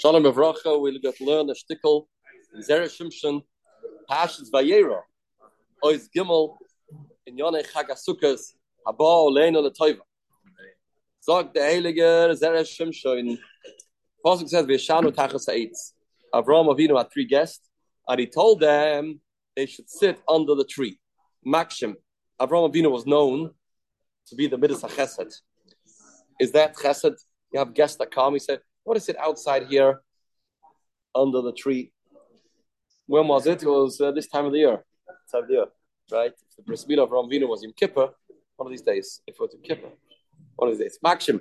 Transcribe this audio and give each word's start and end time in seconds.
Shalom 0.00 0.22
Avracha, 0.22 0.80
we'll 0.80 0.98
get 0.98 1.20
learn 1.20 1.50
a 1.50 1.52
shtickle, 1.52 2.06
Zera 2.66 2.86
Shimshon, 2.86 3.42
Pashas 4.10 4.50
Vayera, 4.50 5.02
Ois 5.84 6.08
Gimel, 6.16 6.56
in 7.26 7.36
Yonei 7.36 7.70
Chagasukas, 7.70 8.54
Haba 8.86 8.98
Oleinu 8.98 9.60
Letoiva. 9.62 10.00
Sagt 11.20 11.52
der 11.52 11.64
Heilige 11.64 12.34
Zera 12.34 12.62
Shimshon, 12.62 13.38
Pasuk 14.24 14.48
says, 14.48 14.64
V'yashanu 14.64 15.14
Tachas 15.14 15.44
Ha'etz. 15.46 15.92
Avraham 16.32 16.74
Avinu 16.74 16.96
had 16.96 17.12
three 17.12 17.26
guests, 17.26 17.68
and 18.08 18.20
he 18.20 18.26
told 18.26 18.60
them 18.60 19.20
they 19.54 19.66
should 19.66 19.90
sit 19.90 20.18
under 20.26 20.54
the 20.54 20.64
tree. 20.64 20.98
Makshim. 21.46 21.94
Avraham 22.40 22.72
Avinu 22.72 22.90
was 22.90 23.04
known 23.04 23.50
to 24.28 24.34
be 24.34 24.46
the 24.46 24.56
Midas 24.56 24.80
HaChesed. 24.80 25.42
Is 26.40 26.52
that 26.52 26.74
Chesed? 26.74 27.16
You 27.52 27.58
have 27.58 27.74
guests 27.74 27.98
that 27.98 28.10
come, 28.10 28.32
he 28.32 28.38
said, 28.38 28.60
what 28.84 28.96
is 28.96 29.08
it 29.08 29.16
outside 29.18 29.66
here 29.68 30.00
under 31.14 31.40
the 31.42 31.52
tree? 31.52 31.92
When 33.06 33.26
was 33.28 33.46
it? 33.46 33.62
It 33.62 33.68
was 33.68 34.00
uh, 34.00 34.12
this 34.12 34.28
time 34.28 34.46
of 34.46 34.52
the 34.52 34.58
year. 34.58 34.84
Time 35.30 35.42
of 35.42 35.48
the 35.48 35.54
year, 35.54 35.66
right? 36.12 36.32
If 36.32 36.56
the 36.56 36.62
bris 36.62 36.84
milah 36.84 37.04
of 37.04 37.10
Ramvina 37.10 37.48
was 37.48 37.62
Yom 37.62 37.72
Kippur, 37.76 38.08
one 38.56 38.66
of 38.66 38.70
these 38.70 38.82
days. 38.82 39.20
If 39.26 39.34
it 39.34 39.40
was 39.40 39.52
Yom 39.54 39.62
Kippur, 39.62 39.90
one 40.56 40.70
of 40.70 40.78
these 40.78 40.84
days. 40.86 40.98
Maxim, 41.02 41.40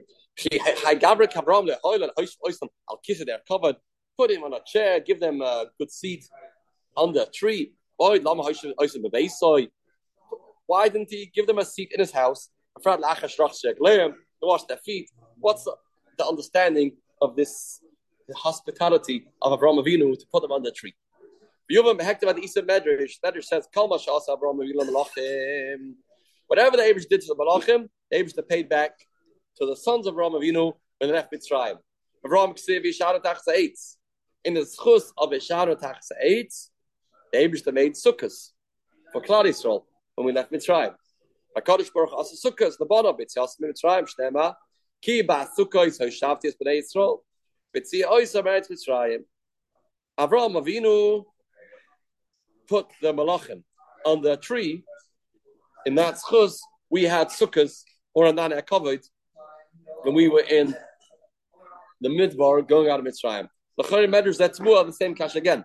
I'll 2.89 3.01
kiss 3.03 3.21
it 3.21 3.25
there, 3.27 3.41
covered. 3.47 3.75
Put 4.17 4.31
him 4.31 4.43
on 4.43 4.53
a 4.53 4.59
chair, 4.65 4.99
give 4.99 5.19
them 5.19 5.41
a 5.41 5.65
good 5.77 5.91
seat 5.91 6.25
under 6.95 7.21
a 7.21 7.25
tree. 7.25 7.73
Why 7.97 8.17
didn't 10.89 11.09
he 11.09 11.31
give 11.33 11.47
them 11.47 11.57
a 11.57 11.65
seat 11.65 11.91
in 11.93 11.99
his 11.99 12.11
house? 12.11 12.49
To 12.83 12.99
wash 14.41 14.63
their 14.63 14.77
feet. 14.77 15.09
What's 15.39 15.67
the 16.17 16.25
understanding 16.25 16.97
of 17.21 17.35
this 17.35 17.81
hospitality 18.35 19.27
of 19.41 19.59
Avraham 19.59 19.83
Avinu 19.83 20.17
to 20.17 20.25
put 20.31 20.41
them 20.41 20.51
on 20.51 20.63
the 20.63 20.71
tree. 20.71 20.93
Yuvam 21.71 21.99
Hektav 21.99 22.35
the 22.35 22.41
Isa 22.43 22.61
Medrash, 22.61 23.13
Medrash 23.23 23.43
says, 23.43 23.67
Kalma 23.75 23.99
Shasa 23.99 24.29
Avraham 24.29 24.59
Avinu. 24.59 25.93
Whatever 26.47 26.77
the 26.77 26.83
Abish 26.83 27.07
did 27.07 27.21
to 27.21 27.27
the 27.27 27.35
Malachim, 27.35 27.87
the 28.09 28.17
Abish 28.17 28.47
paid 28.47 28.69
back 28.69 28.91
to 29.57 29.65
the 29.65 29.75
sons 29.75 30.07
of 30.07 30.15
Avraham 30.15 30.41
Avinu 30.41 30.73
when 30.97 31.09
they 31.09 31.15
left 31.15 31.31
Mitzrayim. 31.31 31.77
Avraham 32.25 32.57
Ksiv 32.57 32.85
Yishara 32.85 33.21
Tachsa 33.21 33.55
Eitz. 33.55 33.95
In 34.45 34.53
the 34.53 34.61
schus 34.61 35.11
of 35.17 35.29
Yishara 35.29 35.79
Tachsa 35.79 36.13
Eitz, 36.25 36.69
the 37.31 37.39
Abish 37.39 37.71
made 37.73 37.93
sukkahs 37.93 38.49
for 39.11 39.21
Klal 39.21 39.45
Yisrael 39.45 39.83
when 40.15 40.25
we 40.25 40.31
left 40.31 40.51
Mitzrayim. 40.51 40.95
HaKadosh 41.57 41.93
Baruch 41.93 42.13
Asa 42.13 42.35
sukkahs, 42.49 42.77
the 42.77 42.85
bottom 42.85 43.13
of 43.13 43.19
it, 43.19 43.31
Yas 43.35 43.57
Mitzrayim, 43.61 44.09
Shnema, 44.09 44.55
Ki 45.01 45.21
ba 45.21 45.47
sukkos 45.57 45.99
hoishavtis 45.99 46.53
b'nei 46.61 46.81
Yisrael. 46.81 47.19
B'tzi 47.75 48.03
oisa 48.03 48.43
meretz 48.43 48.69
Mitzrayim. 48.69 49.23
Avraham 50.17 50.61
Avinu 50.61 51.25
put 52.67 52.87
the 53.01 53.13
malachim 53.13 53.63
on 54.05 54.21
the 54.21 54.37
tree. 54.37 54.83
In 55.85 55.95
that 55.95 56.15
schuz, 56.15 56.59
we 56.89 57.03
had 57.03 57.29
sukkahs 57.29 57.83
or 58.13 58.25
a 58.25 58.33
nana 58.33 58.61
covered 58.61 59.01
when 60.03 60.15
we 60.15 60.27
were 60.27 60.41
in 60.41 60.75
the 62.01 62.09
midbar 62.09 62.67
going 62.67 62.89
out 62.89 62.99
of 62.99 63.05
Mitzrayim. 63.05 63.47
The 63.77 63.83
Chari 63.83 64.07
Medrash 64.07 64.37
that's 64.37 64.59
more 64.59 64.83
the 64.83 64.91
same 64.91 65.15
cash 65.15 65.35
again. 65.35 65.63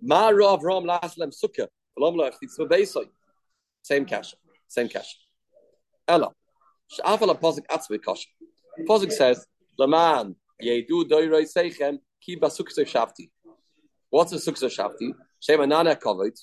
Ma 0.00 0.28
Rav 0.28 0.62
Ram 0.62 0.84
Laslem 0.84 1.32
Sukkah. 1.32 1.68
Same 3.82 4.04
cash. 4.04 4.34
Same 4.68 4.88
cash. 4.88 5.16
Ella. 6.06 6.32
Shafal 6.92 7.34
apozik 7.34 7.66
atzvi 7.66 7.98
Posuk 8.84 9.12
says, 9.12 9.46
Laman, 9.78 10.36
Yedu 10.62 11.04
Doiroi 11.04 11.46
Seichem, 11.46 11.98
Ki 12.20 12.36
Basuksa 12.36 12.84
Shafti. 12.84 13.30
What's 14.10 14.32
a 14.32 14.36
Suksa 14.36 14.70
Shafti? 14.70 15.12
Shema 15.40 15.66
Nana 15.66 15.96
Kovet. 15.96 16.38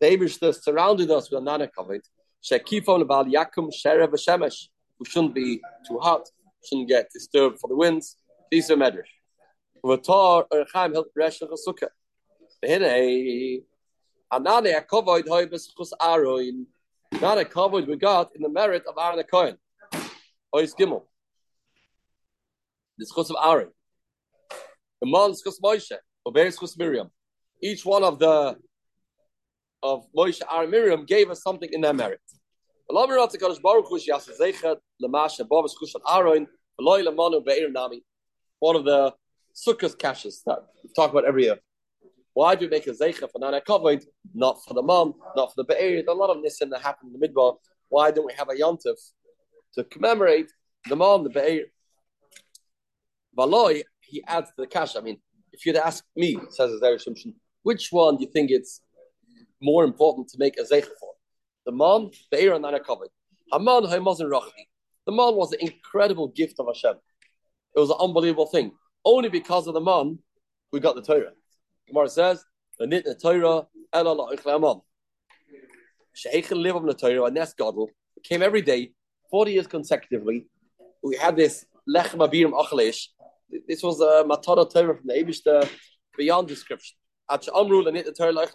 The 0.00 0.06
Abish 0.06 0.62
surrounded 0.62 1.10
us 1.10 1.30
with 1.30 1.40
a 1.40 1.44
Nana 1.44 1.68
Kovet. 1.68 2.02
Shekifon 2.42 3.06
Val 3.06 3.24
Yakum 3.24 3.70
Sherev 3.72 4.12
Shemesh, 4.14 4.68
who 4.98 5.04
shouldn't 5.04 5.34
be 5.34 5.60
too 5.86 5.98
hot, 5.98 6.28
shouldn't 6.64 6.88
get 6.88 7.08
disturbed 7.12 7.60
for 7.60 7.68
the 7.68 7.76
winds. 7.76 8.16
These 8.50 8.70
are 8.70 8.76
Medrash. 8.76 9.02
Vatar 9.84 10.46
Erchaim 10.52 10.92
Hilt 10.92 11.08
Resh 11.16 11.40
Chasuka. 11.40 11.88
Hine 12.64 13.62
Anane 14.32 14.74
Akovoid 14.80 15.24
Hoibes 15.24 15.68
Chus 15.76 15.92
Aroin. 16.00 16.66
Not 17.20 17.48
covered 17.50 17.86
we 17.86 17.96
got 17.96 18.34
in 18.34 18.42
the 18.42 18.48
merit 18.48 18.84
of 18.86 18.94
Aaron 18.98 19.24
the. 19.30 19.56
Ois 20.54 20.74
Gimel 20.78 21.04
the 22.98 23.06
schus 23.06 23.30
of 23.30 23.36
Aaron, 23.42 23.70
the 25.00 25.06
man 25.06 25.32
schus 25.32 25.60
Moshe, 25.62 25.96
Ober 26.26 26.46
schus 26.46 26.78
Miriam. 26.78 27.10
Each 27.62 27.84
one 27.84 28.04
of 28.04 28.18
the 28.18 28.56
of 29.82 30.06
Moshe, 30.16 30.40
Aaron, 30.50 30.70
Miriam 30.70 31.04
gave 31.04 31.30
us 31.30 31.42
something 31.42 31.68
in 31.72 31.80
their 31.80 31.92
merit. 31.92 32.20
One 32.86 33.10
of 33.10 33.30
the 38.84 39.14
sukkahs 39.54 39.98
caches 39.98 40.42
that 40.46 40.58
we 40.82 40.90
talk 40.94 41.10
about 41.10 41.24
every 41.24 41.44
year. 41.44 41.58
Why 42.34 42.56
do 42.56 42.66
we 42.66 42.70
make 42.70 42.86
a 42.86 42.90
zeicha 42.90 43.30
for 43.30 43.38
Nana 43.38 43.60
Kavod, 43.60 44.04
not 44.34 44.58
for 44.66 44.74
the 44.74 44.82
mom, 44.82 45.14
not 45.36 45.54
for 45.54 45.62
the 45.62 45.64
be'er? 45.64 46.02
A 46.06 46.12
lot 46.12 46.36
of 46.36 46.42
this 46.42 46.58
that 46.58 46.82
happened 46.82 47.14
in 47.14 47.20
the 47.20 47.28
midbar. 47.28 47.56
Why 47.88 48.10
don't 48.10 48.26
we 48.26 48.32
have 48.34 48.48
a 48.48 48.54
yontif 48.54 48.98
to 49.74 49.84
commemorate 49.84 50.50
the 50.88 50.96
mom, 50.96 51.24
the 51.24 51.30
be'er, 51.30 51.66
Valoi, 53.36 53.82
he 54.00 54.22
adds 54.26 54.50
to 54.50 54.62
the 54.62 54.66
cash. 54.66 54.96
I 54.96 55.00
mean, 55.00 55.18
if 55.52 55.64
you'd 55.64 55.76
ask 55.76 56.04
me, 56.16 56.38
says 56.50 56.70
Azar 56.72 56.96
Shimshon, 56.96 57.34
which 57.62 57.88
one 57.90 58.16
do 58.16 58.24
you 58.24 58.30
think 58.30 58.50
it's 58.50 58.80
more 59.60 59.84
important 59.84 60.28
to 60.28 60.38
make 60.38 60.58
a 60.58 60.62
zeich 60.62 60.86
for? 61.00 61.12
The 61.66 61.72
man, 61.72 62.10
the 62.30 62.40
Aaron 62.40 62.62
that 62.62 62.74
are 62.74 62.80
covered. 62.80 63.08
Haman 63.52 63.84
Haimazin 63.84 64.30
Rachli. 64.30 64.66
The 65.06 65.12
man 65.12 65.34
was 65.34 65.52
an 65.52 65.60
incredible 65.60 66.28
gift 66.28 66.58
of 66.58 66.66
Hashem. 66.66 66.96
It 67.76 67.80
was 67.80 67.90
an 67.90 67.96
unbelievable 68.00 68.46
thing. 68.46 68.72
Only 69.04 69.28
because 69.28 69.66
of 69.66 69.74
the 69.74 69.80
man, 69.80 70.18
we 70.72 70.80
got 70.80 70.94
the 70.94 71.02
Torah. 71.02 71.32
Gemara 71.86 72.08
says, 72.08 72.44
the 72.78 72.86
nit 72.86 73.04
the 73.04 73.14
Torah, 73.14 73.66
el 73.92 74.08
Allah 74.08 74.36
Ichleman. 74.36 74.82
Sheikh 76.14 76.50
live 76.50 76.76
on 76.76 76.86
the 76.86 76.94
Torah, 76.94 77.24
and 77.24 77.36
that's. 77.36 77.54
Came 78.22 78.42
every 78.42 78.62
day, 78.62 78.92
40 79.30 79.52
years 79.52 79.66
consecutively. 79.66 80.46
We 81.02 81.16
had 81.16 81.36
this 81.36 81.66
Lechem 81.88 82.26
Abirim 82.26 82.52
Achleish, 82.52 83.08
this 83.68 83.82
was 83.82 84.00
a 84.00 84.24
matara 84.24 84.70
Torah 84.70 84.96
from 84.96 85.06
the 85.06 85.14
Abishta 85.14 85.68
beyond 86.16 86.48
description. 86.48 86.96
At 87.30 87.46
Amru 87.54 87.86
and 87.86 87.96
the 87.96 88.12
Torah. 88.12 88.46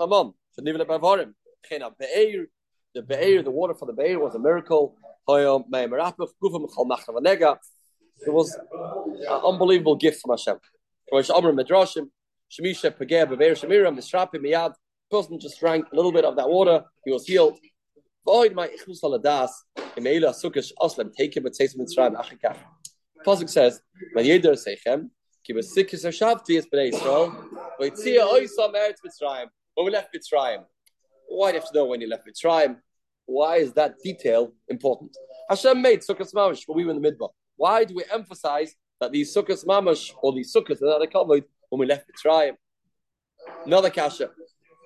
So 0.51 0.61
Nivle 0.61 0.85
Bavarim. 0.85 1.33
Be'er, 1.69 2.47
the 2.95 3.01
Be'er, 3.01 3.41
the 3.43 3.51
water 3.51 3.73
for 3.73 3.85
the 3.85 3.93
Be'er 3.93 4.19
was 4.19 4.35
a 4.35 4.39
miracle. 4.39 4.95
It 8.21 8.33
was 8.33 8.55
an 8.55 9.41
unbelievable 9.45 9.95
gift 9.95 10.21
from 10.21 10.31
Hashem. 10.31 10.57
Amru 11.11 11.53
Shemiram, 13.55 13.97
Misrapi 13.97 14.35
Miyad, 14.35 14.73
person 15.11 15.39
just 15.39 15.59
drank 15.59 15.85
a 15.91 15.95
little 15.95 16.11
bit 16.11 16.25
of 16.25 16.35
that 16.35 16.49
water, 16.49 16.83
he 17.05 17.11
was 17.11 17.25
healed. 17.25 17.59
Void 18.25 18.53
my 18.53 18.67
Mitzrayim 21.77 22.15
Achikach. 22.15 22.57
Pasuk 23.25 23.49
says, 23.49 23.81
"When 24.13 24.25
Yeder 24.25 24.55
Seichem, 24.55 25.09
ki 25.43 25.53
besikis 25.53 26.05
hashavti 26.05 26.57
es 26.57 26.65
bnei 26.65 26.91
Yisrael, 26.91 27.31
v'yitzia 27.79 28.25
oisam 28.27 28.73
eretz 28.73 28.99
Mitzrayim." 29.05 29.49
When 29.75 29.85
we 29.85 29.91
left 29.91 30.13
Mitzrayim, 30.13 30.65
why 31.27 31.51
do 31.51 31.55
you 31.55 31.61
have 31.61 31.69
to 31.69 31.75
know 31.77 31.85
when 31.85 32.01
you 32.01 32.07
left 32.07 32.27
Mitzrayim? 32.27 32.79
Why 33.25 33.57
is 33.57 33.73
that 33.73 33.95
detail 34.03 34.53
important? 34.67 35.15
Hashem 35.49 35.81
made 35.81 35.99
sukkahs 35.99 36.33
mamash 36.33 36.63
when 36.65 36.77
we 36.77 36.85
were 36.85 36.91
in 36.91 37.01
the 37.01 37.11
midbar. 37.11 37.29
Why 37.57 37.83
do 37.83 37.93
we 37.95 38.03
emphasize 38.11 38.73
that 38.99 39.11
these 39.11 39.35
sukkahs 39.35 39.65
mamash 39.65 40.13
or 40.21 40.33
these 40.33 40.53
sukkahs 40.53 40.79
that 40.79 40.99
are 41.01 41.07
covered 41.07 41.43
when 41.69 41.79
we 41.79 41.85
left 41.85 42.09
Mitzrayim? 42.09 42.55
Another 43.65 43.89
kasha. 43.89 44.31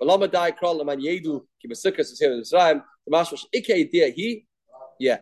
Lama 0.01 0.27
dai 0.27 0.51
kral 0.51 0.86
man 0.86 1.00
yedu 1.00 1.45
ki 1.62 1.68
besikis 1.69 2.12
is 2.12 2.19
here 2.19 2.33
in. 2.33 2.39
The 2.39 2.83
mashmash 3.09 3.45
ike 3.56 4.13
he. 4.15 4.45
Yeah. 5.00 5.19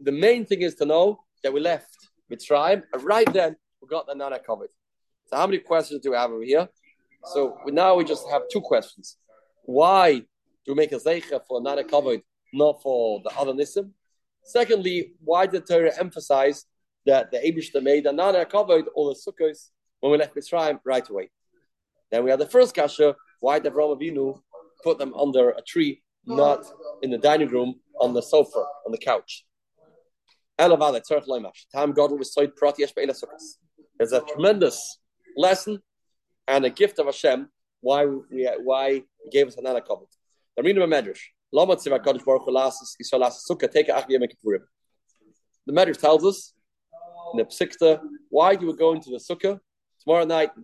The 0.00 0.12
main 0.12 0.44
thing 0.46 0.62
is 0.62 0.74
to 0.76 0.84
know 0.84 1.21
that 1.42 1.52
we 1.52 1.60
left 1.60 1.96
Mitzrayim, 2.30 2.82
and 2.92 3.02
right 3.02 3.30
then 3.32 3.56
we 3.80 3.88
got 3.88 4.06
the 4.06 4.14
Nana 4.14 4.38
covered. 4.38 4.70
So 5.26 5.36
how 5.36 5.46
many 5.46 5.58
questions 5.58 6.00
do 6.02 6.10
we 6.10 6.16
have 6.16 6.30
over 6.30 6.42
here? 6.42 6.68
So 7.24 7.58
now 7.66 7.94
we 7.94 8.04
just 8.04 8.28
have 8.30 8.42
two 8.50 8.60
questions. 8.60 9.16
Why 9.64 10.20
do 10.64 10.68
we 10.68 10.74
make 10.74 10.92
a 10.92 10.96
zeicha 10.96 11.40
for 11.46 11.60
Nana 11.60 11.84
covered, 11.84 12.22
not 12.52 12.82
for 12.82 13.20
the 13.24 13.30
other 13.38 13.52
Nisim? 13.52 13.90
Secondly, 14.44 15.14
why 15.22 15.46
did 15.46 15.66
Torah 15.66 15.92
emphasize 15.98 16.64
that 17.06 17.30
the 17.30 17.38
Abishta 17.38 17.82
made 17.82 18.04
the 18.04 18.12
Nana 18.12 18.44
covered 18.44 18.86
all 18.94 19.08
the 19.08 19.14
sukkahs 19.14 19.70
when 20.00 20.12
we 20.12 20.18
left 20.18 20.34
Mitzrayim 20.34 20.80
right 20.84 21.08
away? 21.08 21.30
Then 22.10 22.24
we 22.24 22.30
have 22.30 22.38
the 22.38 22.46
first 22.46 22.74
kasha, 22.74 23.14
why 23.40 23.58
did 23.58 23.72
Avraham 23.72 23.98
Avinu 23.98 24.40
put 24.82 24.98
them 24.98 25.14
under 25.14 25.50
a 25.50 25.62
tree, 25.62 26.02
not 26.26 26.64
in 27.02 27.10
the 27.10 27.18
dining 27.18 27.48
room, 27.48 27.76
on 28.00 28.12
the 28.14 28.22
sofa, 28.22 28.64
on 28.86 28.92
the 28.92 28.98
couch? 28.98 29.44
There's 33.98 34.12
a 34.12 34.20
tremendous 34.20 34.98
lesson 35.36 35.80
and 36.48 36.64
a 36.64 36.70
gift 36.70 36.98
of 36.98 37.06
Hashem 37.06 37.48
why 37.80 38.06
we 38.06 38.48
why 38.62 38.92
he 38.92 39.04
gave 39.30 39.48
us 39.48 39.56
another 39.56 39.80
covenant. 39.80 40.14
The 40.56 40.62
reading 40.62 40.82
of 40.82 40.90
Medrash. 40.90 41.20
The 41.52 41.58
Medrash 45.72 45.98
tells 45.98 46.24
us 46.24 46.54
in 47.32 47.38
the 47.38 47.44
Psikta 47.44 48.00
why 48.30 48.54
do 48.54 48.66
we 48.66 48.76
go 48.76 48.92
into 48.92 49.10
the 49.10 49.18
sukkah 49.18 49.58
tomorrow 50.02 50.24
night? 50.24 50.50
The 50.56 50.62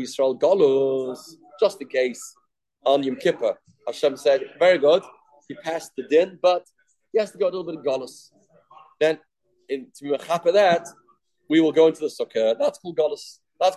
Yisrael 0.00 0.40
Golos 0.40 1.18
just 1.60 1.80
in 1.80 1.88
case 1.88 2.34
on 2.84 3.02
Yom 3.02 3.16
Kippur. 3.16 3.58
Hashem 3.86 4.16
said, 4.16 4.42
very 4.58 4.78
good. 4.78 5.02
He 5.48 5.54
passed 5.54 5.92
the 5.96 6.04
din, 6.04 6.38
but 6.40 6.64
he 7.12 7.18
has 7.18 7.30
to 7.32 7.38
go 7.38 7.46
a 7.46 7.52
little 7.52 7.64
bit 7.64 7.76
of 7.76 7.84
Golos. 7.84 8.30
Then 9.00 9.18
in 9.68 9.88
to 9.96 10.04
mechaper 10.04 10.52
that, 10.52 10.86
we 11.48 11.60
will 11.60 11.72
go 11.72 11.86
into 11.88 12.00
the 12.00 12.06
sukkah. 12.06 12.56
That's 12.58 12.78
cool 12.78 12.94
Golos. 12.94 13.38
That's 13.60 13.76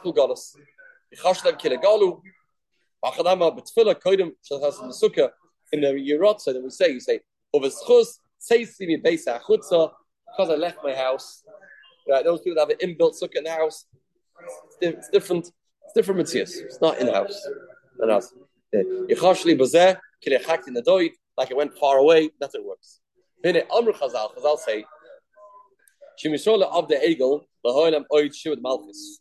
Kodim 3.96 4.32
Shachas 4.50 5.32
in 5.72 5.82
the 5.82 5.88
Yerot, 5.88 6.40
so 6.40 6.54
that 6.54 6.64
we 6.64 6.70
say, 6.70 6.92
you 6.92 7.00
say, 7.00 7.20
because 7.52 8.20
I 10.40 10.56
left 10.56 10.78
my 10.84 10.94
house. 10.94 11.44
Right, 12.08 12.24
those 12.24 12.42
people 12.42 12.56
that 12.56 12.70
have 12.70 12.78
an 12.80 12.96
inbuilt 12.96 13.16
sukkah 13.22 13.38
in 13.38 13.44
the 13.46 13.52
house. 13.52 13.86
It's, 14.82 14.98
it's 14.98 15.10
different. 15.10 15.48
It's 15.48 15.94
different 15.96 16.20
materials. 16.20 16.56
It's 16.58 16.82
not 16.82 17.00
in 17.00 17.08
the 17.08 17.14
house. 17.14 17.48
In 18.00 18.08
the 18.08 18.14
house. 18.14 18.34
Bazeh, 18.74 19.98
doit, 20.84 21.12
like 21.38 21.52
it 21.52 21.58
went 21.58 21.78
far 21.78 21.98
away. 21.98 22.30
That's 22.40 22.56
how 22.56 22.62
it 22.62 22.66
works. 22.66 23.00
Then 23.44 23.62
Amr 23.72 23.92
Chazal, 23.92 24.36
Chazal 24.36 24.58
say, 24.58 24.86
Shemishola 26.24 26.64
of 26.72 26.88
the 26.88 26.96
Egel, 26.96 27.42
the 27.64 27.70
hoilam 27.70 28.06
oid 28.12 28.32
shivud 28.32 28.62
malchus. 28.62 29.20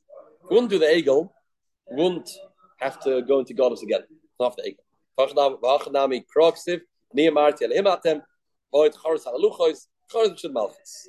Wouldn't 0.50 0.70
do 0.70 0.78
the 0.78 0.86
Egel, 0.86 1.30
wouldn't 1.88 2.30
have 2.78 3.00
to 3.04 3.22
go 3.22 3.40
into 3.40 3.54
goddess 3.54 3.82
again. 3.82 4.02
Not 4.38 4.56
the 4.56 4.74
Egel. 5.18 5.58
Vachanami 5.62 6.24
kroksiv, 6.34 6.80
niyamarti 7.16 7.62
alimatem, 7.62 8.22
oid 8.74 8.94
charas 8.94 9.24
halaluchois, 9.26 9.86
charas 10.12 10.40
shivud 10.40 10.52
malchus. 10.52 11.08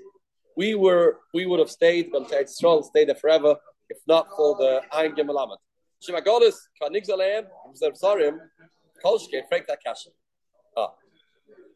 We 0.57 0.74
were, 0.75 1.19
we 1.34 1.46
would 1.46 1.60
have 1.60 1.69
stayed, 1.69 2.12
gone 2.12 2.28
to 2.28 2.42
Israel, 2.42 2.81
stayed 2.84 3.10
there 3.10 3.16
forever, 3.16 3.57
if 3.90 3.98
not 4.07 4.28
for 4.36 4.56
the 4.57 4.81
Ein 4.92 5.13
Gemalamet. 5.16 5.57
Shema 6.02 6.22
goddess, 6.22 6.68
kanig 6.81 7.07
zaleim, 7.07 7.46
zersarim, 7.81 8.38
kolshke, 9.04 9.42
freak 9.50 9.68
that 9.68 9.80
kasha. 9.86 10.10
Ah. 10.75 10.92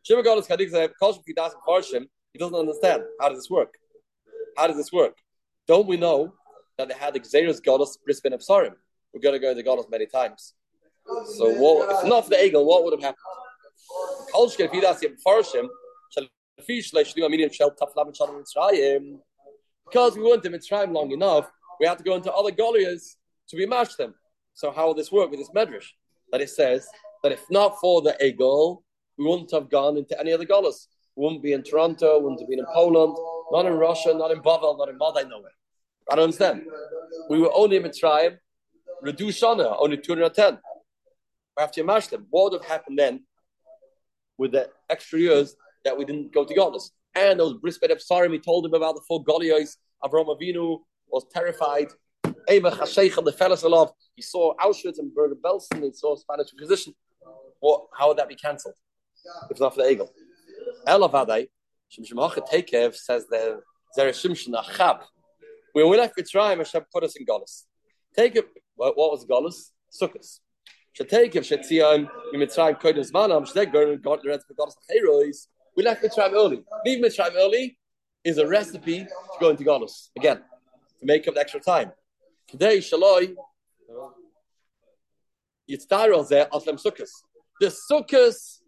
Shema 0.04 0.22
goddess, 0.22 0.48
kanig 0.48 0.72
zaleim, 0.72 0.92
kolshke, 1.02 1.22
fidas, 1.28 1.52
parshim, 1.68 2.06
he 2.34 2.40
doesn't 2.40 2.56
understand. 2.56 3.04
How 3.20 3.30
does 3.30 3.40
this 3.40 3.50
work? 3.50 3.74
How 4.58 4.68
does 4.68 4.78
this 4.78 4.92
work? 4.92 5.16
Don't 5.68 5.88
we 5.88 5.98
know 5.98 6.34
that 6.78 6.88
they 6.90 6.94
had 6.94 7.14
Xeris 7.16 7.64
goddess 7.64 7.98
Bris 8.04 8.20
Bein 8.22 8.34
Habesarim? 8.34 8.74
We're 9.14 9.22
going 9.22 9.34
to 9.34 9.40
go 9.40 9.50
to 9.50 9.56
the 9.56 9.64
goddess 9.64 9.86
many 9.90 10.06
times. 10.06 10.54
So, 11.38 11.52
what, 11.56 12.04
if 12.04 12.10
not 12.10 12.26
for 12.26 12.30
the 12.30 12.36
Egel, 12.36 12.66
what 12.66 12.84
would 12.84 12.94
have 12.94 13.02
happened? 13.02 13.18
Because 19.86 20.16
we 20.16 20.24
weren't 20.24 20.46
in 20.46 20.52
Mitzrayim 20.52 20.94
long 20.94 21.12
enough, 21.12 21.52
we 21.80 21.88
had 21.88 21.98
to 21.98 22.04
go 22.04 22.16
into 22.16 22.32
other 22.32 22.52
Goliaths 22.52 23.18
to 23.48 23.56
be 23.56 23.66
matched 23.66 23.98
them. 23.98 24.14
So, 24.54 24.72
how 24.72 24.88
will 24.88 24.94
this 24.94 25.12
work 25.12 25.32
with 25.32 25.40
this 25.40 25.50
medrash? 25.50 25.88
That 26.32 26.42
it 26.42 26.50
says 26.50 26.88
that 27.24 27.32
if 27.32 27.44
not 27.50 27.80
for 27.80 28.02
the 28.02 28.16
eagle, 28.24 28.84
we 29.20 29.26
wouldn't 29.26 29.52
have 29.52 29.70
gone 29.70 29.98
into 29.98 30.18
any 30.18 30.32
of 30.32 30.40
the 30.40 30.46
Goliaths. 30.46 30.88
We 31.16 31.26
wouldn't 31.26 31.44
be 31.44 31.52
in 31.52 31.62
Toronto, 31.62 32.20
wouldn't 32.20 32.40
have 32.40 32.50
been 32.50 32.60
in 32.60 32.66
Poland, 32.74 33.16
not 33.52 33.66
in 33.66 33.74
Russia, 33.74 34.14
not 34.14 34.32
in 34.32 34.40
Bavel, 34.40 34.78
not 34.78 34.88
in 34.88 34.98
Madai, 34.98 35.24
nowhere. 35.24 35.52
I 36.10 36.16
don't 36.16 36.24
understand. 36.24 36.64
We 37.30 37.40
were 37.40 37.52
only 37.54 37.76
in 37.76 37.84
Mitzrayim, 37.84 38.38
Redu 39.06 39.28
Shana, 39.28 39.76
only 39.78 39.98
210. 39.98 40.60
After 41.60 41.84
Yamashlim, 41.84 42.26
what 42.30 42.52
would 42.52 42.62
have 42.62 42.70
happened 42.70 42.98
then 42.98 43.26
with 44.38 44.54
the 44.54 44.70
extra 44.90 45.20
years 45.20 45.54
that 45.84 45.98
we 45.98 46.06
didn't 46.06 46.34
go 46.34 46.46
to 46.46 46.56
Goddess? 46.56 46.92
And 47.14 47.42
those 47.42 47.58
Bris 47.58 47.78
Bein 47.78 47.92
Habesarim, 47.92 48.32
he 48.32 48.40
told 48.40 48.66
him 48.66 48.74
about 48.74 48.96
the 48.96 49.02
four 49.06 49.22
Goliaths. 49.22 49.78
Avram 50.02 50.28
Avinu 50.28 50.80
was 51.10 51.26
terrified. 51.34 51.88
Eva 52.48 52.72
Hasheich 52.72 53.22
the 53.26 53.34
fellas. 53.34 53.66
He 54.16 54.22
saw 54.22 54.56
Auschwitz 54.56 55.00
and 55.00 55.14
Bergen 55.14 55.38
Belsen, 55.44 55.84
he 55.84 55.92
saw 55.92 56.16
Spanish 56.16 56.54
Inquisition. 56.54 56.94
What, 57.60 57.88
how 57.98 58.08
would 58.08 58.18
that 58.18 58.30
be 58.30 58.36
cancelled 58.36 58.76
if 59.50 59.60
not 59.60 59.76
for 59.76 59.84
the 59.84 59.90
Egel? 59.90 60.10
Elavadai, 60.88 61.48
Shimshimach 61.92 62.38
Tekev 62.50 62.96
says 62.96 63.26
that 63.30 63.60
Zera 63.98 64.10
Shimshon 64.10 64.54
Achab. 64.54 65.02
When 65.74 65.90
we 65.90 65.98
left 65.98 66.18
Mitzrayim, 66.18 66.58
Hashem 66.58 66.84
put 66.92 67.04
us 67.04 67.16
in 67.16 67.26
Golis. 67.26 67.66
Take 68.16 68.36
it. 68.36 68.48
What, 68.76 68.96
was 68.96 69.26
Golis? 69.26 69.72
Sukkot. 69.92 70.40
Shetekev 70.98 71.44
Shetzion 71.44 72.10
Mitzrayim 72.34 72.80
Kodim 72.80 73.10
Zmanam 73.10 73.48
Shteg 73.52 73.74
and 73.76 74.02
got 74.02 74.22
the 74.22 74.30
rest 74.30 74.46
of 74.50 74.58
Golis 74.58 74.74
Heroes. 74.90 75.48
We 75.76 75.84
left 75.84 76.04
Mitzrayim 76.04 76.34
early. 76.34 76.64
Leave 76.86 77.04
Mitzrayim 77.04 77.36
early 77.36 77.78
is 78.24 78.38
a 78.38 78.48
recipe 78.48 79.06
to 79.06 79.40
go 79.40 79.50
into 79.50 79.64
Golis 79.64 80.10
again 80.18 80.42
to 81.00 81.06
make 81.06 81.28
up 81.28 81.36
the 81.36 81.40
extra 81.40 81.60
time. 81.60 81.92
Today 82.48 82.80
Shaloi 82.80 83.36
Yitzdarol 85.70 86.30
Zeh 86.30 86.50
Aslem 86.50 86.84
Sukkot. 86.84 87.10
The 87.60 87.74
Sukkot 87.92 88.59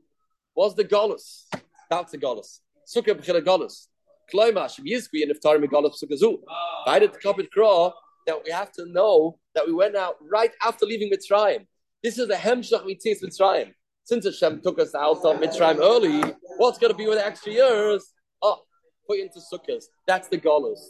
was 0.61 0.75
the 0.75 0.83
Golis. 0.83 1.47
That's 1.89 2.11
the 2.11 2.19
Golis. 2.19 2.59
Sukkah 2.85 3.15
b'chila 3.19 3.43
Golis. 3.43 3.87
Kloima 4.31 4.69
Shem 4.71 4.85
Yizkvi 4.85 5.23
and 5.23 5.31
Iftar 5.35 5.57
Megolis 5.59 5.95
Sukkazu. 5.99 6.37
I 6.85 6.99
did 6.99 7.13
the 7.13 7.17
Kapit 7.17 7.47
Kra 7.55 7.91
that 8.27 8.37
we 8.45 8.51
have 8.51 8.71
to 8.73 8.85
know 8.85 9.39
that 9.55 9.65
we 9.65 9.73
went 9.73 9.95
out 9.95 10.17
right 10.21 10.51
after 10.63 10.85
leaving 10.85 11.11
Mitzrayim. 11.11 11.65
This 12.03 12.19
is 12.19 12.27
the 12.27 12.35
Hemshach 12.35 12.83
Mitzis 12.85 13.23
Mitzrayim. 13.23 13.73
Since 14.03 14.25
Hashem 14.25 14.61
took 14.61 14.79
us 14.79 14.93
out 14.93 15.25
of 15.25 15.37
Mitzrayim 15.37 15.79
early, 15.79 16.31
what's 16.57 16.77
going 16.77 16.91
to 16.91 16.97
be 16.97 17.07
with 17.07 17.17
the 17.17 17.25
extra 17.25 17.51
years? 17.51 18.13
Oh, 18.43 18.59
put 19.07 19.17
into 19.17 19.39
Sukkahs. 19.39 19.85
That's 20.05 20.27
the 20.27 20.37
Golos. 20.37 20.81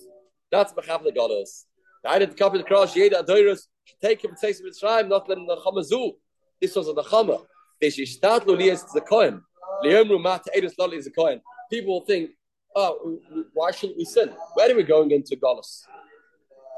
That's 0.52 0.74
Mechav 0.74 1.06
the 1.06 1.14
Golos. 1.14 1.64
I 2.06 2.20
did 2.20 2.32
the 2.32 2.36
Kapit 2.36 2.68
Kra 2.68 2.86
Sheda 2.94 3.24
Adoiros 3.24 3.62
take 4.02 4.22
him 4.26 4.36
and 4.44 4.56
Mitzrayim, 4.68 5.08
not 5.08 5.30
letting 5.30 5.48
the 5.48 5.56
Chamazu. 5.56 6.12
This 6.60 6.76
was 6.76 6.90
a 6.90 6.94
Chama. 6.94 7.46
They 7.80 7.90
should 7.90 8.10
start 8.10 8.46
to 8.46 8.58
the 8.58 9.02
Kohen. 9.08 9.42
People 11.70 11.94
will 11.94 12.06
think, 12.06 12.32
oh, 12.76 13.20
why 13.54 13.72
shouldn't 13.72 13.98
we 13.98 14.06
sin? 14.06 14.30
Where 14.54 14.72
are 14.72 14.76
we 14.76 14.84
going 14.84 15.12
into 15.12 15.36
Golis? 15.36 15.86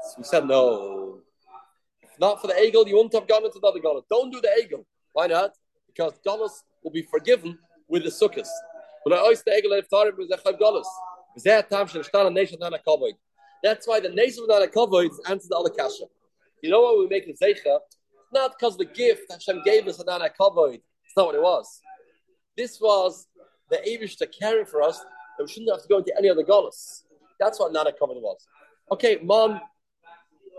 So 0.02 0.14
we 0.18 0.24
said, 0.24 0.46
no. 0.46 1.20
If 2.02 2.18
not 2.20 2.40
for 2.40 2.46
the 2.46 2.54
Egel, 2.54 2.86
you 2.86 2.96
wouldn't 2.96 3.14
have 3.14 3.26
gone 3.26 3.44
into 3.44 3.58
the 3.58 3.66
other 3.66 3.80
Golis. 3.80 4.04
Don't 4.10 4.30
do 4.30 4.40
the 4.40 4.48
Egel. 4.62 4.84
Why 5.12 5.26
not? 5.26 5.52
Because 5.86 6.12
Golis 6.26 6.62
will 6.82 6.90
be 6.92 7.02
forgiven 7.02 7.58
with 7.88 8.04
the 8.04 8.10
sukkahs. 8.10 8.48
When 9.02 9.12
I 9.12 9.18
always 9.18 9.42
the 9.42 9.84
thought 9.90 10.06
it 10.06 10.16
was 10.16 10.30
a 10.30 10.38
Golis. 10.52 10.86
That's 13.62 13.86
why 13.86 14.00
the 14.00 14.08
nation 14.08 14.42
of 14.44 14.48
Nana 14.48 14.66
Kavoid 14.68 15.10
answers 15.26 15.48
the 15.48 15.56
other 15.56 15.70
kasha. 15.70 16.04
You 16.62 16.70
know 16.70 16.80
what 16.80 16.98
we 16.98 17.06
make 17.08 17.26
the 17.26 17.34
Zeicha? 17.34 17.80
Not 18.32 18.52
because 18.58 18.76
the 18.76 18.84
gift 18.84 19.30
Hashem 19.30 19.62
gave 19.64 19.86
us 19.88 19.98
a 19.98 20.04
Nana 20.04 20.30
Kavoid. 20.38 20.80
It's 21.04 21.16
not 21.16 21.26
what 21.26 21.34
it 21.34 21.42
was. 21.42 21.80
This 22.56 22.80
was 22.80 23.26
the 23.70 23.76
Avish 23.78 24.16
to 24.18 24.26
carry 24.26 24.64
for 24.64 24.82
us 24.82 24.98
that 25.38 25.44
we 25.44 25.50
shouldn't 25.50 25.70
have 25.72 25.82
to 25.82 25.88
go 25.88 25.98
into 25.98 26.14
any 26.16 26.28
other 26.28 26.44
golas. 26.44 27.02
That's 27.40 27.58
what 27.58 27.72
Nana 27.72 27.92
Covenant 27.98 28.24
was. 28.24 28.46
Okay, 28.92 29.18
mom, 29.22 29.60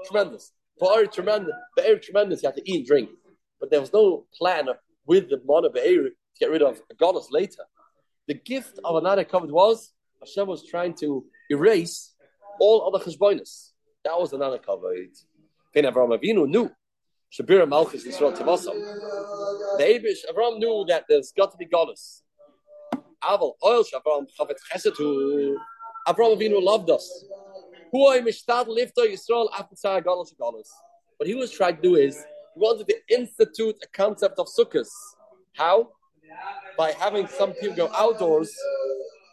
tremendous. 0.08 0.52
For 0.78 1.06
tremendous, 1.06 1.54
Be'er 1.78 1.98
tremendous, 1.98 2.44
you 2.44 2.48
have 2.50 2.56
to 2.56 2.70
eat 2.70 2.78
and 2.78 2.86
drink. 2.86 3.10
But 3.60 3.72
there 3.72 3.80
was 3.80 3.94
no 3.94 4.26
plan 4.38 4.68
with 5.06 5.30
the 5.30 5.42
Mana 5.46 5.70
Be'er 5.70 6.10
to 6.10 6.12
get 6.40 6.50
rid 6.52 6.62
of 6.62 6.82
a 6.92 6.96
goddess 6.96 7.28
later. 7.32 7.64
The 8.28 8.34
gift 8.34 8.80
of 8.84 9.02
Nana 9.02 9.24
Covenant 9.24 9.54
was 9.54 9.94
Hashem 10.20 10.48
was 10.48 10.68
trying 10.68 10.96
to 10.96 11.26
erase 11.50 12.14
all 12.60 12.94
other 12.94 13.04
cheshbonis. 13.04 13.72
That 14.04 14.20
was 14.20 14.32
the 14.32 14.38
Nana 14.38 14.60
Covenant. 14.60 15.18
Avraham 15.76 16.18
Avinu 16.18 16.48
knew 16.48 16.70
Shabira 17.32 17.68
Malchus 17.68 18.06
Yisrael 18.06 18.36
Tavasam. 18.36 18.76
The 19.78 19.84
Abish, 19.84 20.20
Avram 20.32 20.58
knew 20.60 20.86
that 20.88 21.04
there's 21.10 21.34
got 21.36 21.52
to 21.52 21.58
be 21.58 21.66
goddess. 21.66 22.24
Aval 23.24 23.54
oil 23.64 23.84
Shavram 23.84 24.26
Chavetz 24.40 24.62
Chesetu. 24.72 25.56
Avram 26.08 26.38
Avinu 26.38 26.62
loved 26.62 26.90
us. 26.90 27.26
Huay 27.94 28.22
Mishtad 28.22 28.68
Lifto 28.68 29.06
Yisrael 29.06 29.50
Afitzar 29.52 30.04
Galos 30.04 30.34
Galos. 30.40 30.68
What 31.18 31.28
he 31.28 31.36
was 31.36 31.52
trying 31.52 31.76
to 31.78 31.82
do 31.82 31.96
is 31.96 32.16
he 32.54 32.60
wanted 32.60 32.88
to 32.88 32.96
institute 33.10 33.76
a 33.84 33.88
concept 33.88 34.40
of 34.40 34.48
sukkahs. 34.48 34.90
How? 35.56 35.90
By 36.78 36.92
having 36.92 37.28
some 37.28 37.54
people 37.54 37.76
go 37.76 37.92
outdoors, 37.94 38.54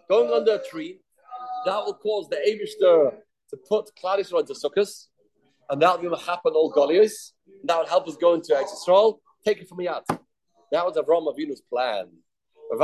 going 0.09 0.33
under 0.33 0.55
a 0.55 0.69
tree. 0.69 1.01
That 1.67 1.85
will 1.85 1.95
cause 1.95 2.29
the 2.29 2.37
Avishter 2.37 3.15
to 3.51 3.57
put 3.69 3.91
Klal 4.03 4.19
into 4.19 4.55
sukkahs, 4.55 5.07
and 5.71 5.81
that 5.83 6.03
will 6.03 6.17
happen 6.17 6.53
all 6.55 6.71
Goliaths. 6.71 7.35
That 7.65 7.79
would 7.79 7.89
help 7.89 8.09
us 8.09 8.17
go 8.17 8.35
into 8.35 8.53
Eretz 8.53 8.71
Yisrael. 8.75 9.19
Take 9.45 9.59
it 9.61 9.69
from 9.69 9.79
me 9.79 9.89
out. 9.89 10.05
That 10.73 10.87
was 10.87 10.97
Avram 10.97 11.27
Avinu's 11.33 11.61
plan 11.61 12.07
to 12.73 12.79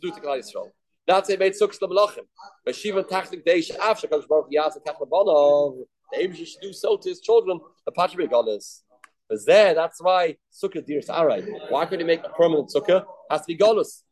do 0.00 0.10
to 0.10 0.20
Klal 0.20 0.38
Yisrael. 0.38 0.70
That's 1.08 1.28
it 1.30 1.40
made 1.40 1.54
sukkahs 1.54 1.80
lemelachim. 1.80 2.22
But 2.64 2.76
Shiva 2.76 3.02
tachlik 3.02 3.44
deish 3.44 3.76
after 3.76 4.06
comes 4.06 4.24
baruch 4.26 4.46
yas 4.50 4.76
and 4.76 4.84
kachlabanav. 4.84 5.84
The 6.12 6.20
aim 6.20 6.32
should 6.32 6.46
do 6.62 6.72
so 6.72 6.96
to 6.96 7.08
his 7.08 7.20
children. 7.20 7.58
The 7.84 7.90
patriarch 7.90 8.30
goddess. 8.30 8.84
But 9.28 9.38
there, 9.44 9.74
that's 9.74 10.00
why 10.00 10.36
sukkah 10.52 10.86
dears 10.86 11.08
arai. 11.08 11.44
Why 11.70 11.86
could 11.86 11.98
he 11.98 12.06
make 12.06 12.24
a 12.24 12.28
permanent 12.28 12.70
sukkah? 12.72 13.04
Has 13.28 13.40
to 13.40 13.46
be 13.48 13.56
golus. 13.56 14.04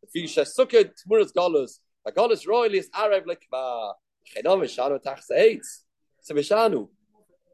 The 0.00 0.06
fish 0.22 0.36
sukkah 0.36 0.90
tmuras 1.06 1.32
golus. 1.36 1.80
A 2.06 2.12
golus 2.12 2.46
royally 2.48 2.78
is 2.78 2.88
arai 2.90 3.22
likba. 3.22 3.92
Chedam 4.34 4.60
v'shanu 4.62 4.98
tachs 5.02 5.26
eitz. 5.30 5.84
So 6.22 6.34
v'shanu. 6.34 6.88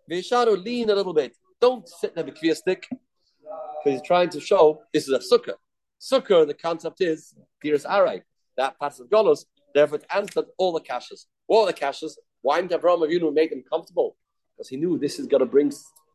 V'shanu 0.09 0.62
lean 0.62 0.90
a 0.90 0.94
little 0.94 1.14
bit. 1.14 1.37
Don't 1.61 1.89
sit 1.89 2.15
there 2.15 2.25
with 2.25 2.43
a 2.43 2.55
stick. 2.55 2.89
Because 2.91 4.01
he's 4.01 4.07
trying 4.07 4.31
to 4.31 4.41
show 4.41 4.83
this 4.93 5.09
is 5.09 5.13
a 5.13 5.19
sukkah. 5.19 5.55
Sukkah, 6.01 6.47
the 6.47 6.55
concept 6.55 7.01
is 7.01 7.35
dears 7.63 7.85
arai 7.85 8.23
that 8.57 8.77
of 8.81 9.09
Golos. 9.11 9.45
Therefore, 9.75 9.99
it 9.99 10.07
answered 10.15 10.47
all 10.59 10.73
the 10.73 10.81
caches. 10.81 11.27
All 11.49 11.67
the 11.67 11.73
caches. 11.73 12.19
Why 12.43 12.61
didn't 12.61 12.81
Avraham 12.81 13.07
Avinu 13.07 13.33
make 13.33 13.51
them 13.51 13.65
comfortable? 13.69 14.17
Because 14.57 14.69
he 14.69 14.77
knew 14.77 14.99
this 14.99 15.19
is 15.19 15.27
going 15.27 15.41
to 15.41 15.47
bring 15.47 15.71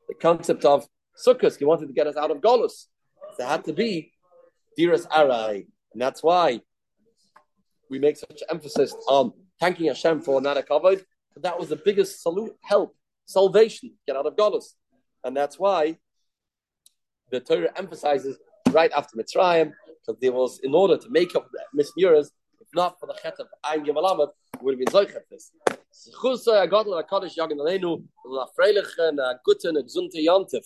the 0.08 0.14
concept 0.14 0.66
of 0.66 0.88
sukkahs. 1.26 1.58
He 1.58 1.66
wanted 1.66 1.88
to 1.88 1.94
get 1.94 2.08
us 2.08 2.16
out 2.16 2.32
of 2.32 2.38
Golos. 2.38 2.86
It 3.38 3.46
had 3.46 3.66
to 3.66 3.74
be 3.74 4.12
Diras 4.78 5.08
Arai. 5.08 5.68
And 5.94 6.02
that's 6.02 6.24
why 6.24 6.62
we 7.90 8.00
make 8.00 8.18
such 8.18 8.44
emphasis 8.50 8.96
on 9.08 9.34
thanking 9.60 9.88
Hashem 9.88 10.22
for 10.22 10.40
not 10.42 10.58
a 10.58 10.64
covered. 10.64 11.04
That 11.36 11.60
was 11.60 11.70
the 11.70 11.76
biggest 11.76 12.22
salute, 12.22 12.56
help, 12.62 12.96
salvation, 13.26 13.94
get 14.06 14.16
out 14.16 14.26
of 14.26 14.36
Golos. 14.36 14.74
And 15.24 15.36
that's 15.36 15.60
why 15.60 15.98
the 17.32 17.40
Torah 17.40 17.72
emphasizes 17.76 18.38
right 18.72 18.92
after 18.96 19.18
Mitzrayim, 19.18 19.72
because 20.00 20.20
there 20.22 20.32
was, 20.32 20.60
in 20.64 20.74
order 20.74 20.98
to 20.98 21.10
make 21.10 21.36
up 21.36 21.48
mismuras, 21.76 22.32
if 22.60 22.68
not 22.74 23.00
for 23.00 23.08
the 23.08 23.16
chet 23.22 23.36
of 23.40 23.48
Ein 23.64 23.86
Gimalamed, 23.86 24.30
would 24.62 24.74
have 24.74 24.80
been 24.80 24.94
Zoichet 24.94 25.24
this. 25.30 25.52
Chusay, 26.22 26.48
a 26.48 26.52
uh, 26.64 26.68
Godel, 26.68 27.00
a 27.00 27.04
Kaddish, 27.04 27.36
Yagin 27.36 27.58
Aleinu, 27.58 28.04
a 28.26 28.46
Freilichen, 28.60 29.18
a 29.20 29.22
uh, 29.22 29.34
Guten, 29.46 29.78
a 29.78 29.82
Gzunte 29.82 30.24
Yontif. 30.26 30.66